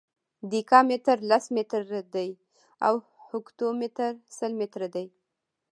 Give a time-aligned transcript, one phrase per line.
[0.51, 2.29] دیکا متر لس متره دی
[2.87, 2.95] او
[3.29, 5.05] هکتو متر سل متره دی.